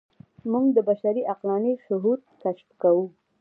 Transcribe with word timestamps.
موږ 0.51 0.65
د 0.75 0.77
بشر 0.87 1.15
عقلاني 1.31 1.73
شهود 1.85 2.19
کشف 2.41 2.67
کوو. 2.81 3.03